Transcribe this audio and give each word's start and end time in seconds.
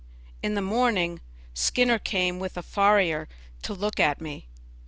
In 0.41 0.55
the 0.55 0.63
morning 0.63 1.21
Skinner 1.53 1.99
came 1.99 2.39
with 2.39 2.57
a 2.57 2.63
farrier 2.63 3.27
to 3.61 3.75
look 3.75 3.99
at 3.99 4.19
me. 4.19 4.47